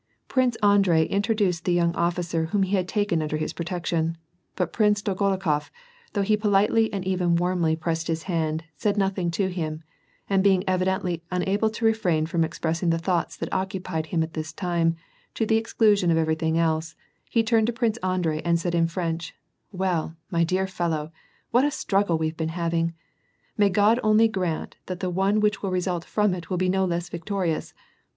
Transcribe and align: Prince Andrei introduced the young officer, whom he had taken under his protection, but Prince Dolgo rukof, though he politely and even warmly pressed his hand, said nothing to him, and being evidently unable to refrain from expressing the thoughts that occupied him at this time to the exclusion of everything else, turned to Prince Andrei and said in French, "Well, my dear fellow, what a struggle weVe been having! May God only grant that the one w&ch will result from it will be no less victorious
Prince 0.27 0.55
Andrei 0.63 1.05
introduced 1.05 1.63
the 1.63 1.73
young 1.73 1.95
officer, 1.95 2.45
whom 2.45 2.63
he 2.63 2.75
had 2.75 2.87
taken 2.87 3.21
under 3.21 3.37
his 3.37 3.53
protection, 3.53 4.17
but 4.55 4.73
Prince 4.73 4.99
Dolgo 5.03 5.37
rukof, 5.37 5.69
though 6.13 6.23
he 6.23 6.35
politely 6.35 6.91
and 6.91 7.05
even 7.05 7.35
warmly 7.35 7.75
pressed 7.75 8.07
his 8.07 8.23
hand, 8.23 8.63
said 8.75 8.97
nothing 8.97 9.29
to 9.29 9.47
him, 9.51 9.83
and 10.27 10.43
being 10.43 10.63
evidently 10.67 11.21
unable 11.29 11.69
to 11.69 11.85
refrain 11.85 12.25
from 12.25 12.43
expressing 12.43 12.89
the 12.89 12.97
thoughts 12.97 13.35
that 13.37 13.53
occupied 13.53 14.07
him 14.07 14.23
at 14.23 14.33
this 14.33 14.51
time 14.51 14.95
to 15.35 15.45
the 15.45 15.57
exclusion 15.57 16.09
of 16.09 16.17
everything 16.17 16.57
else, 16.57 16.95
turned 17.45 17.67
to 17.67 17.71
Prince 17.73 17.97
Andrei 17.97 18.41
and 18.41 18.59
said 18.59 18.73
in 18.73 18.87
French, 18.87 19.35
"Well, 19.71 20.15
my 20.31 20.43
dear 20.43 20.65
fellow, 20.65 21.11
what 21.51 21.63
a 21.63 21.69
struggle 21.69 22.17
weVe 22.17 22.35
been 22.35 22.49
having! 22.49 22.95
May 23.55 23.69
God 23.69 23.99
only 24.01 24.27
grant 24.27 24.77
that 24.87 24.99
the 24.99 25.11
one 25.11 25.35
w&ch 25.35 25.61
will 25.61 25.69
result 25.69 26.03
from 26.05 26.33
it 26.33 26.49
will 26.49 26.57
be 26.57 26.69
no 26.69 26.85
less 26.85 27.07
victorious 27.07 27.75